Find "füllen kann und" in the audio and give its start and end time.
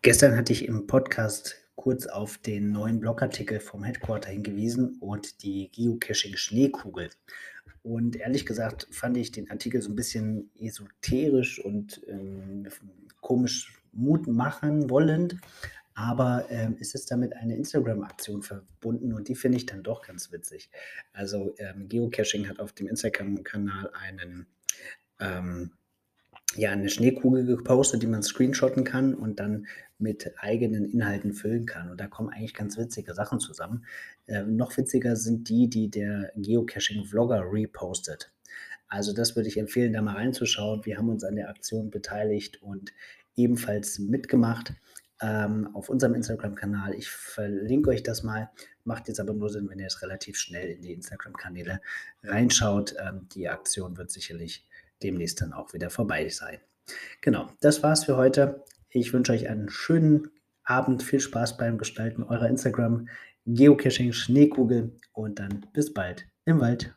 31.32-32.00